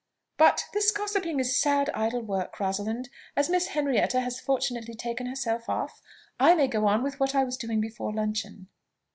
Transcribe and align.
But 0.35 0.65
this 0.73 0.89
gossiping 0.89 1.39
is 1.39 1.55
sad 1.55 1.91
idle 1.93 2.23
work, 2.23 2.59
Rosalind: 2.59 3.09
as 3.35 3.51
Miss 3.51 3.67
Henrietta 3.67 4.19
has 4.21 4.39
fortunately 4.39 4.95
taken 4.95 5.27
herself 5.27 5.69
off, 5.69 6.01
I 6.39 6.55
may 6.55 6.67
go 6.67 6.87
on 6.87 7.03
with 7.03 7.19
what 7.19 7.35
I 7.35 7.43
was 7.43 7.55
doing 7.55 7.79
before 7.79 8.11
luncheon." 8.11 8.67